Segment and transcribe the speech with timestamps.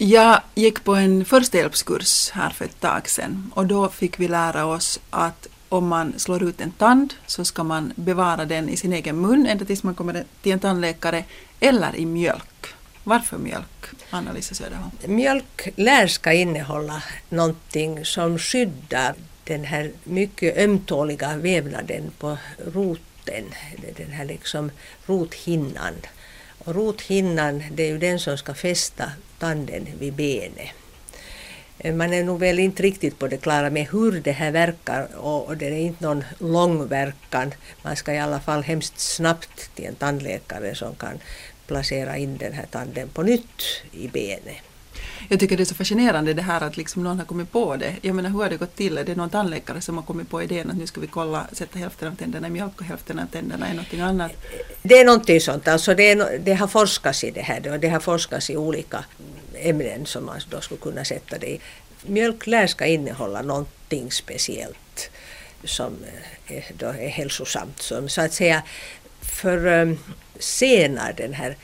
[0.00, 4.66] Jag gick på en förstahjälpskurs här för ett tag sedan och då fick vi lära
[4.66, 8.92] oss att om man slår ut en tand så ska man bevara den i sin
[8.92, 11.24] egen mun ända tills man kommer till en tandläkare
[11.60, 12.66] eller i mjölk.
[13.04, 14.90] Varför mjölk, Anna-Lisa Söderholm?
[15.06, 22.38] Mjölk lär ska innehålla någonting som skyddar den här mycket ömtåliga vävnaden på
[22.74, 23.44] roten,
[23.96, 24.70] den här liksom
[25.06, 25.94] rothinnan.
[26.68, 30.68] Rothinnan det är ju den som ska fästa tanden vid benet.
[31.78, 35.08] Eh, man är nog väl inte riktigt på det klara med hur det här verkar
[35.16, 37.54] och det är inte någon lång verkan.
[37.82, 41.18] Man ska i alla fall hemskt snabbt till en tandläkare som kan
[41.66, 44.67] placera in den här tanden på nytt i benet.
[45.28, 47.96] Jag tycker det är så fascinerande det här att liksom någon har kommit på det.
[48.02, 48.98] Jag menar hur har det gått till?
[48.98, 51.78] Är det någon tandläkare som har kommit på idén att nu ska vi kolla, sätta
[51.78, 54.32] hälften av tänderna i mjölk och hälften av tänderna i någonting annat?
[54.82, 55.68] Det är någonting sånt.
[55.68, 59.04] Alltså det, är, det har forskats i det här och det har forskats i olika
[59.54, 61.60] ämnen som man då skulle kunna sätta det i.
[62.06, 65.10] Mjölk lär ska innehålla någonting speciellt
[65.64, 65.96] som
[66.46, 67.82] eh, är, då är hälsosamt.
[67.82, 68.62] Som så att säga
[69.20, 71.56] försenar eh, den här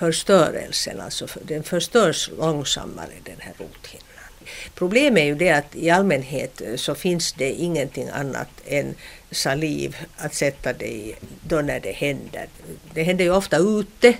[0.00, 4.30] förstörelsen, alltså den förstörs långsammare den här rothinnan.
[4.74, 8.94] Problemet är ju det att i allmänhet så finns det ingenting annat än
[9.30, 12.46] saliv att sätta det i då när det händer.
[12.94, 14.14] Det händer ju ofta ute.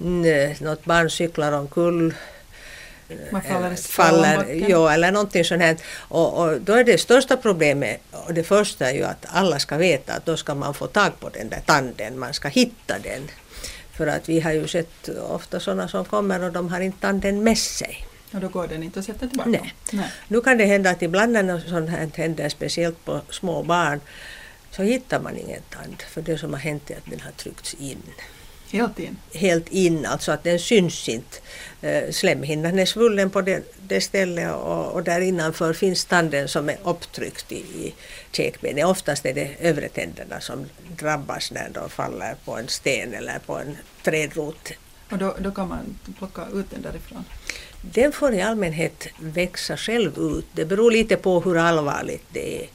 [0.00, 2.14] Mm, något barn cyklar omkull
[3.32, 5.76] man faller, faller ja, eller någonting sånt här.
[5.98, 9.76] Och, och, då är det största problemet, och det första är ju att alla ska
[9.76, 13.22] veta att då ska man få tag på den där tanden, man ska hitta den.
[14.00, 17.42] För att vi har ju sett ofta sådana som kommer och de har inte tanden
[17.42, 18.06] med sig.
[18.32, 19.50] Och då går den inte att sätta tillbaka?
[19.50, 19.74] Nej.
[19.92, 20.12] Nej.
[20.28, 24.00] Nu kan det hända att ibland när något sånt här händer, speciellt på små barn,
[24.70, 26.02] så hittar man ingen tand.
[26.02, 28.02] För det som har hänt är att den har tryckts in.
[28.72, 29.16] Helt in?
[29.34, 31.36] Helt in, alltså att den syns inte.
[31.82, 36.68] Eh, slemhinnan är svullen på det, det stället och, och där innanför finns tanden som
[36.68, 37.94] är upptryckt i, i
[38.32, 38.84] käkbenet.
[38.84, 40.66] Oftast är det övre tänderna som
[40.96, 44.72] drabbas när de faller på en sten eller på en trädrot.
[45.10, 47.24] Och då, då kan man plocka ut den därifrån?
[47.82, 50.46] Den får i allmänhet växa själv ut.
[50.52, 52.68] Det beror lite på hur allvarligt det är.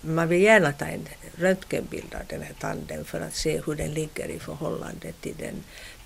[0.00, 3.90] Man vill gärna ta en röntgenbild av den här tanden för att se hur den
[3.94, 5.54] ligger i förhållande till den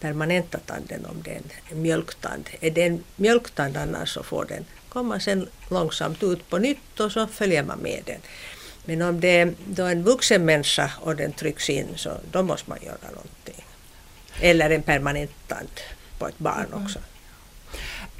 [0.00, 1.40] permanenta tanden om det är
[1.70, 2.48] en mjölktand.
[2.60, 7.12] Är det en mjölktand annars så får den komma sen långsamt ut på nytt och
[7.12, 8.20] så följer man med den.
[8.84, 12.70] Men om det är då en vuxen människa och den trycks in så då måste
[12.70, 13.64] man göra någonting.
[14.40, 15.80] Eller en permanent tand
[16.18, 16.98] på ett barn också.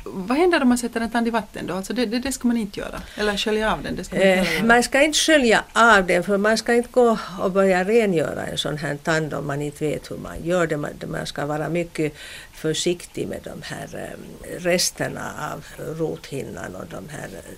[0.04, 1.74] Vad händer om man sätter en tand i vatten då?
[1.74, 3.02] Alltså det, det, det ska man inte göra?
[3.16, 3.96] Eller skölja av den?
[3.96, 7.18] Det ska man, eh, man ska inte skölja av den för man ska inte gå
[7.40, 10.76] och börja rengöra en sån här tand om man inte vet hur man gör det.
[10.76, 12.12] Man, man ska vara mycket
[12.52, 15.64] försiktig med de här eh, resterna av
[15.98, 17.56] rothinnan och de här eh,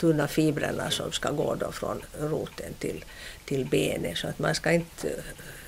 [0.00, 3.04] tunna fibrerna som ska gå då från roten till,
[3.44, 4.18] till benet.
[4.18, 5.14] Så att man ska inte eh,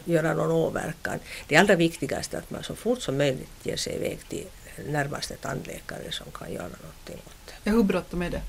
[0.05, 1.19] göra någon åverkan.
[1.49, 4.47] Det allra viktigaste är att man så fort som möjligt ger sig iväg till
[4.87, 7.53] närmaste tandläkare som kan göra någonting åt det.
[7.65, 8.41] Ja, hur bråttom är det?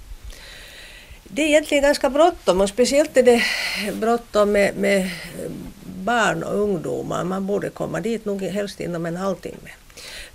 [1.24, 3.44] Det är egentligen ganska bråttom och speciellt är det
[3.94, 5.10] bråttom med, med
[5.84, 7.24] barn och ungdomar.
[7.24, 9.70] Man borde komma dit nog helst inom en halvtimme.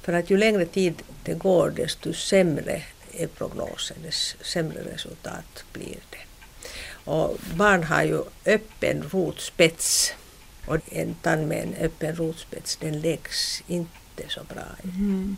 [0.03, 2.83] För att ju längre tid det går desto sämre
[3.13, 6.19] är prognosen, desto sämre resultat blir det.
[7.05, 10.15] Och barn har ju öppen rotspets
[10.67, 14.67] och en tand med en öppen rotspets den läggs inte så bra.
[14.85, 15.37] Mm.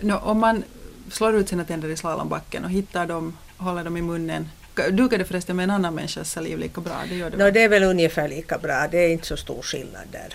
[0.00, 0.64] No, om man
[1.10, 4.48] slår ut sina tänder i slalombacken och hittar dem, håller dem i munnen,
[4.90, 6.96] Duger det förresten med en annan människas saliv lika bra?
[7.08, 9.62] Det, gör det, no, det är väl ungefär lika bra, det är inte så stor
[9.62, 10.34] skillnad där.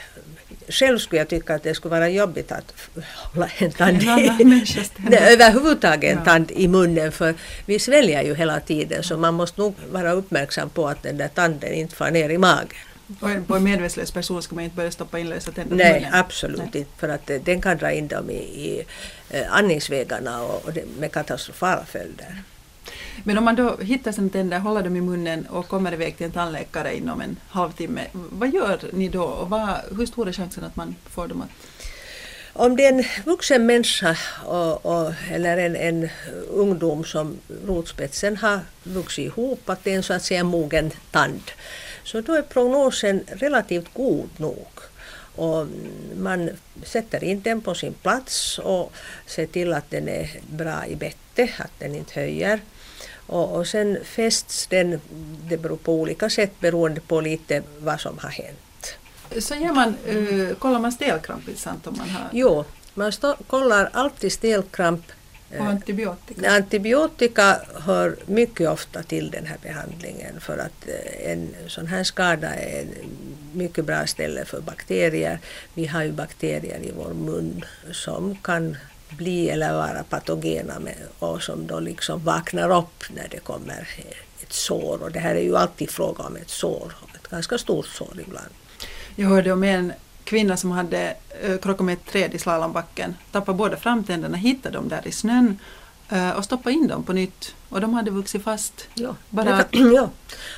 [0.69, 2.73] Själv skulle jag tycka att det skulle vara jobbigt att
[3.33, 7.35] hålla en tand en överhuvudtaget en tand i munnen för
[7.65, 11.27] vi sväljer ju hela tiden så man måste nog vara uppmärksam på att den där
[11.27, 12.67] tanden inte far ner i magen.
[13.47, 16.13] På en medvetslös person ska man inte börja stoppa in lösa tänder Nej, munnen.
[16.13, 16.67] absolut Nej.
[16.67, 16.85] inte.
[16.97, 18.85] För att den kan dra in dem i, i
[19.29, 22.43] eh, andningsvägarna och, och det, med katastrofala följder.
[23.23, 26.25] Men om man då hittar sina tänder, håller dem i munnen och kommer iväg till
[26.25, 30.63] en tandläkare inom en halvtimme, vad gör ni då och vad, hur stor är chansen
[30.63, 31.49] att man får dem att
[32.55, 36.09] om det är en vuxen människa och, och, eller en, en
[36.49, 41.51] ungdom som rotspetsen har vuxit ihop, att det är en så att säga mogen tand,
[42.03, 44.67] så då är prognosen relativt god nog.
[45.35, 45.67] Och
[46.17, 46.49] man
[46.83, 48.93] sätter in den på sin plats och
[49.25, 52.59] ser till att den är bra i bettet, att den inte höjer.
[53.27, 55.01] Och, och sen fästs den,
[55.49, 58.97] det beror på olika sätt beroende på lite vad som har hänt.
[59.39, 62.29] Så gör man, uh, kollar man stelkramp sant om man har?
[62.31, 65.11] Jo, man stå, kollar alltid stelkramp
[65.59, 66.51] Och antibiotika?
[66.51, 72.55] Antibiotika hör mycket ofta till den här behandlingen för att eh, en sån här skada
[72.55, 72.87] är ett
[73.53, 75.39] mycket bra ställe för bakterier.
[75.73, 78.77] Vi har ju bakterier i vår mun som kan
[79.09, 83.87] bli eller vara patogena med, och som då liksom vaknar upp när det kommer
[84.41, 85.03] ett sår.
[85.03, 88.49] Och det här är ju alltid fråga om ett sår, ett ganska stort sår ibland.
[89.15, 89.93] Jag hörde om en
[90.33, 91.13] kvinna som hade
[91.45, 95.59] uh, krockat med ett träd i slalombacken, tappade båda framtänderna, hittade dem där i snön
[96.13, 97.55] uh, och stoppade in dem på nytt.
[97.69, 98.87] Och de hade vuxit fast.
[98.93, 99.65] Ja, bara...
[99.71, 100.09] ja.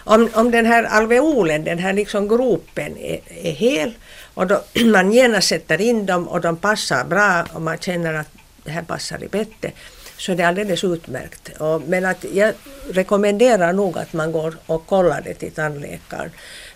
[0.03, 3.93] Om, om den här alveolen, den här liksom gropen är, är hel
[4.33, 8.31] och då man genast sätter in dem och de passar bra och man känner att
[8.63, 9.73] det här passar i bettet
[10.17, 11.49] så är det alldeles utmärkt.
[11.59, 12.53] Och, men att jag
[12.89, 16.31] rekommenderar nog att man går och kollar det till tandläkaren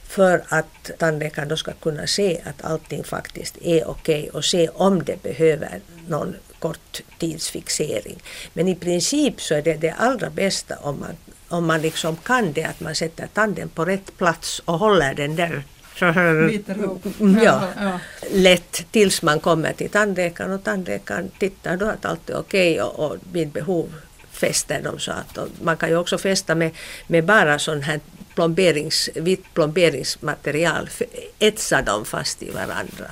[0.10, 4.70] för att tandläkaren då ska kunna se att allting faktiskt är okej okay och se
[4.70, 8.20] om det behöver någon korttidsfixering.
[8.54, 11.16] Men i princip så är det det allra bästa om man,
[11.48, 15.36] om man liksom kan det att man sätter tanden på rätt plats och håller den
[15.36, 15.64] där
[17.44, 18.00] ja, ja.
[18.32, 22.82] lätt tills man kommer till tandläkaren och tandläkaren tittar då att allt är okej okay
[22.82, 23.94] och, och vid behov
[24.32, 26.72] fäster de så att man kan ju också fästa med,
[27.08, 28.00] med bara sån här
[28.36, 30.90] plomberings, vitt plomberingsmaterial,
[31.40, 33.06] etsa dem fast i varandra.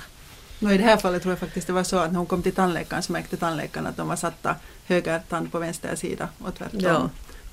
[0.60, 2.44] No, I det här fallet tror jag faktiskt det var så att när hon kom
[2.44, 4.56] till tandläkaren så märkte tandläkaren att de var satta
[4.86, 6.80] höger tand på vänster sida och tvärtom.
[6.80, 7.10] Ja.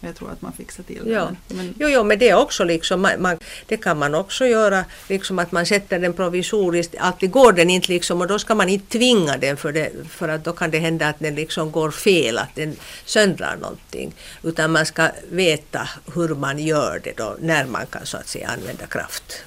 [0.07, 1.11] Jag tror att man fixar till det.
[1.11, 1.31] Ja.
[1.49, 4.85] Men, jo, jo, men det är också liksom, man, man, det kan man också göra,
[5.09, 6.95] liksom att man sätter den provisoriskt.
[6.99, 10.29] Alltid går den inte liksom och då ska man inte tvinga den för, det, för
[10.29, 14.15] att då kan det hända att den liksom går fel, att den söndrar någonting.
[14.43, 18.49] Utan man ska veta hur man gör det då, när man kan så att säga
[18.49, 19.45] använda kraft.